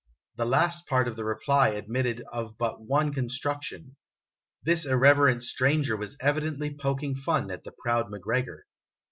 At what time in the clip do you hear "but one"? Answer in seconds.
2.57-3.13